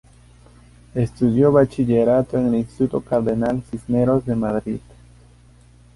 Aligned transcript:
Estudió 0.95 1.51
bachillerato 1.51 2.35
en 2.35 2.47
el 2.47 2.55
Instituto 2.55 3.01
Cardenal 3.01 3.61
Cisneros 3.69 4.25
de 4.25 4.33
Madrid. 4.35 4.79